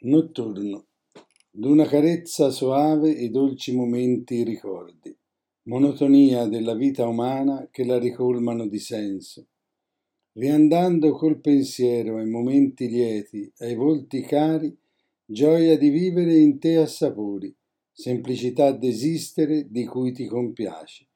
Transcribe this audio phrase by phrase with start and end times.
[0.00, 0.86] Notturno.
[1.50, 5.12] D'una carezza soave i dolci momenti ricordi,
[5.64, 9.48] monotonia della vita umana che la ricolmano di senso.
[10.34, 14.72] Riandando col pensiero ai momenti lieti, ai volti cari,
[15.24, 17.52] gioia di vivere in te assapori,
[17.90, 21.08] semplicità d'esistere di cui ti compiaci.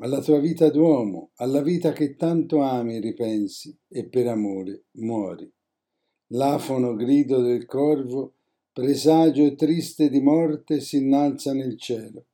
[0.00, 5.50] Alla tua vita d'uomo, alla vita che tanto ami ripensi e per amore muori.
[6.32, 8.34] L'afono grido del corvo,
[8.72, 12.26] presagio triste di morte, si innalza nel cielo.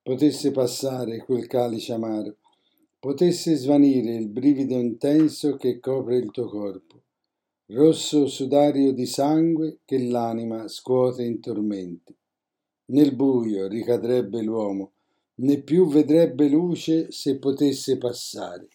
[0.00, 2.36] Potesse passare quel calice amaro,
[3.00, 7.02] potesse svanire il brivido intenso che copre il tuo corpo,
[7.66, 12.14] rosso sudario di sangue che l'anima scuote in tormenti.
[12.92, 14.92] Nel buio ricadrebbe l'uomo,
[15.36, 18.68] né più vedrebbe luce se potesse passare.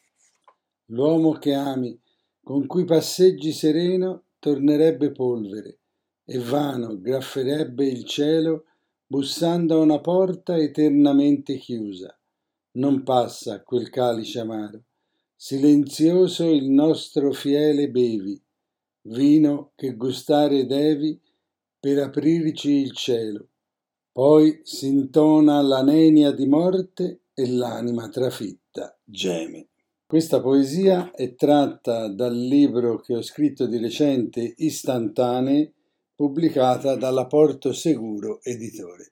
[0.88, 1.98] L'uomo che ami,
[2.44, 5.80] con cui passeggi sereno, tornerebbe polvere
[6.26, 8.66] e vano grafferebbe il cielo
[9.06, 12.18] bussando a una porta eternamente chiusa.
[12.72, 14.84] Non passa quel calice amaro.
[15.36, 18.42] Silenzioso il nostro fiele bevi,
[19.04, 21.20] vino che gustare devi
[21.80, 23.50] per aprirci il cielo.
[24.12, 29.70] Poi s'intona la nenia di morte e l'anima trafitta geme.
[30.10, 35.74] Questa poesia è tratta dal libro che ho scritto di recente, Istantanee,
[36.16, 39.12] pubblicata dalla Porto Seguro Editore.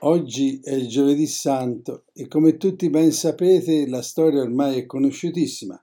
[0.00, 5.82] Oggi è il giovedì santo e come tutti ben sapete la storia ormai è conosciutissima.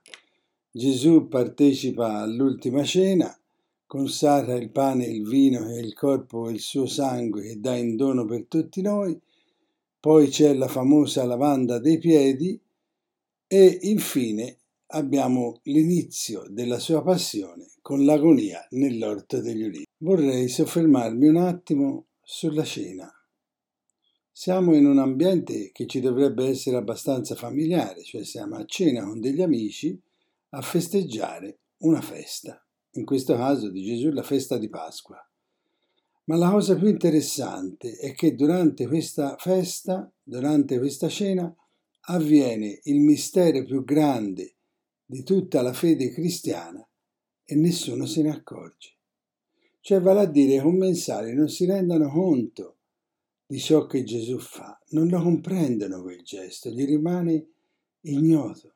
[0.70, 3.36] Gesù partecipa all'ultima cena,
[3.84, 7.96] consacra il pane, il vino e il corpo e il suo sangue che dà in
[7.96, 9.20] dono per tutti noi,
[9.98, 12.61] poi c'è la famosa lavanda dei piedi
[13.54, 14.60] e infine
[14.94, 19.84] abbiamo l'inizio della sua passione con l'agonia nell'orto degli ulivi.
[19.98, 23.12] Vorrei soffermarmi un attimo sulla cena.
[24.30, 29.20] Siamo in un ambiente che ci dovrebbe essere abbastanza familiare, cioè siamo a cena con
[29.20, 30.00] degli amici
[30.48, 35.18] a festeggiare una festa, in questo caso di Gesù la festa di Pasqua.
[36.24, 41.54] Ma la cosa più interessante è che durante questa festa, durante questa cena,
[42.06, 44.54] avviene il mistero più grande
[45.04, 46.86] di tutta la fede cristiana
[47.44, 48.96] e nessuno se ne accorge.
[49.80, 52.76] Cioè vale a dire i commensali non si rendono conto
[53.46, 57.48] di ciò che Gesù fa, non lo comprendono quel gesto, gli rimane
[58.02, 58.74] ignoto.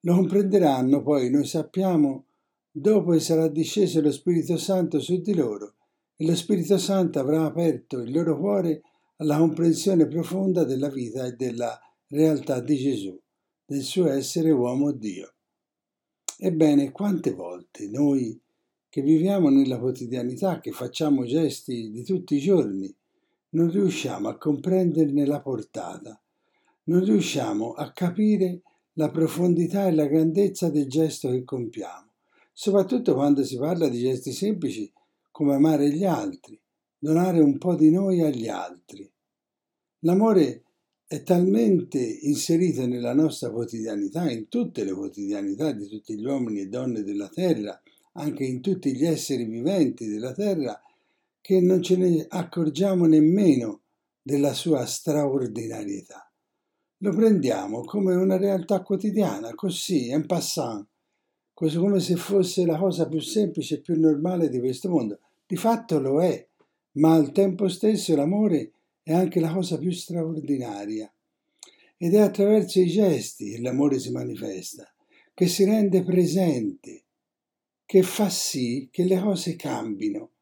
[0.00, 2.26] Lo comprenderanno poi, noi sappiamo,
[2.70, 5.74] dopo che sarà disceso lo Spirito Santo su di loro
[6.16, 8.82] e lo Spirito Santo avrà aperto il loro cuore
[9.18, 13.20] alla comprensione profonda della vita e della realtà di Gesù,
[13.64, 15.34] del suo essere uomo Dio.
[16.38, 18.40] Ebbene, quante volte noi
[18.88, 22.94] che viviamo nella quotidianità, che facciamo gesti di tutti i giorni,
[23.50, 26.20] non riusciamo a comprenderne la portata,
[26.84, 28.62] non riusciamo a capire
[28.94, 32.10] la profondità e la grandezza del gesto che compiamo,
[32.52, 34.90] soprattutto quando si parla di gesti semplici
[35.30, 36.58] come amare gli altri,
[36.98, 39.10] donare un po' di noi agli altri.
[40.00, 40.65] L'amore
[41.08, 46.68] è talmente inserita nella nostra quotidianità, in tutte le quotidianità di tutti gli uomini e
[46.68, 47.80] donne della terra,
[48.14, 50.80] anche in tutti gli esseri viventi della terra,
[51.40, 53.82] che non ce ne accorgiamo nemmeno
[54.20, 56.28] della sua straordinarietà.
[56.98, 60.88] Lo prendiamo come una realtà quotidiana, così, en passant,
[61.54, 65.20] così come se fosse la cosa più semplice e più normale di questo mondo.
[65.46, 66.44] Di fatto lo è,
[66.92, 68.72] ma al tempo stesso l'amore
[69.06, 71.08] è anche la cosa più straordinaria.
[71.96, 74.92] Ed è attraverso i gesti che l'amore si manifesta,
[75.32, 77.04] che si rende presente,
[77.84, 80.32] che fa sì che le cose cambino,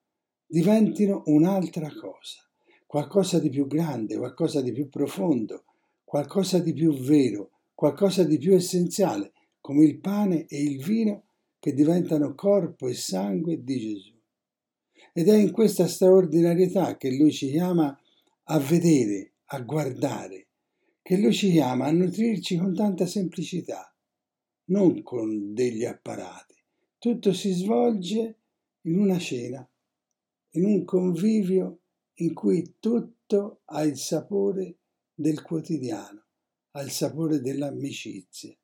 [0.47, 2.49] diventino un'altra cosa,
[2.87, 5.65] qualcosa di più grande, qualcosa di più profondo,
[6.03, 11.27] qualcosa di più vero, qualcosa di più essenziale, come il pane e il vino
[11.59, 14.15] che diventano corpo e sangue di Gesù.
[15.13, 17.95] Ed è in questa straordinarietà che lui ci chiama
[18.45, 20.49] a vedere, a guardare,
[21.03, 23.95] che Lui ci chiama a nutrirci con tanta semplicità,
[24.67, 26.55] non con degli apparati.
[26.99, 28.39] Tutto si svolge
[28.83, 29.69] in una cena,
[30.53, 31.81] in un convivio
[32.19, 34.79] in cui tutto ha il sapore
[35.15, 36.25] del quotidiano,
[36.73, 38.57] ha il sapore dell'amicizia,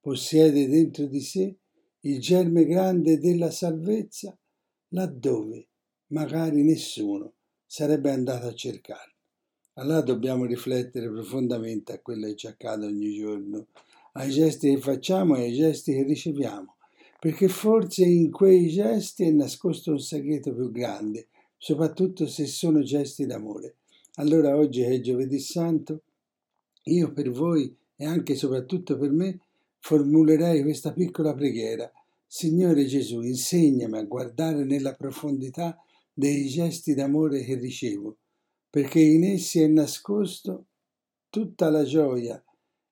[0.00, 1.58] possiede dentro di sé
[2.00, 4.36] il germe grande della salvezza
[4.90, 5.68] laddove
[6.08, 7.34] magari nessuno
[7.66, 9.15] sarebbe andato a cercarlo.
[9.78, 13.66] Allora dobbiamo riflettere profondamente a quello che ci accade ogni giorno,
[14.12, 16.76] ai gesti che facciamo e ai gesti che riceviamo,
[17.20, 21.26] perché forse in quei gesti è nascosto un segreto più grande,
[21.58, 23.76] soprattutto se sono gesti d'amore.
[24.14, 26.04] Allora oggi è giovedì santo,
[26.84, 29.40] io per voi e anche e soprattutto per me
[29.80, 31.92] formulerei questa piccola preghiera.
[32.26, 35.78] Signore Gesù, insegnami a guardare nella profondità
[36.14, 38.16] dei gesti d'amore che ricevo,
[38.76, 40.66] perché in essi è nascosto
[41.30, 42.44] tutta la gioia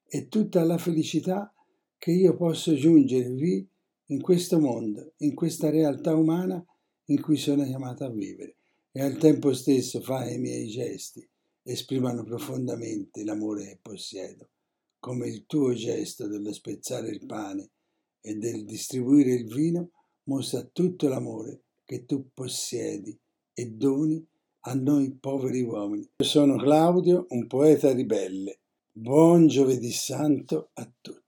[0.07, 1.53] e tutta la felicità
[1.99, 3.69] che io posso giungervi
[4.07, 6.65] in questo mondo, in questa realtà umana
[7.09, 8.57] in cui sono chiamato a vivere.
[8.93, 11.29] E al tempo stesso fai i miei gesti
[11.65, 14.49] esprimano profondamente l'amore che possiedo
[14.99, 17.73] come il tuo gesto dello spezzare il pane
[18.23, 19.91] e del distribuire il vino
[20.23, 23.15] mostra tutto l'amore che tu possiedi
[23.53, 24.27] e doni
[24.67, 26.09] a noi poveri uomini.
[26.17, 28.61] Io sono Claudio, un poeta ribelle.
[28.91, 31.24] Buon giovedì santo a tutti.